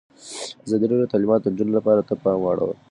[0.65, 2.75] ازادي راډیو د تعلیمات د نجونو لپاره ته پام اړولی.